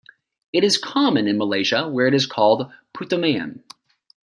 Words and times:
It 0.51 0.63
is 0.63 0.79
common 0.79 1.27
in 1.27 1.37
Malaysia, 1.37 1.87
where 1.87 2.07
it 2.07 2.15
is 2.15 2.25
called 2.25 2.71
"putumayam". 2.91 3.61